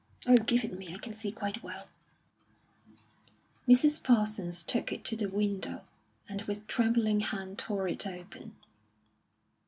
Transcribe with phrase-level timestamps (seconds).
[0.25, 1.87] "Oh, give it me; I can see quite well."
[3.67, 4.01] Mrs.
[4.03, 5.85] Parsons took it to the window,
[6.27, 8.55] and with trembling hand tore it open.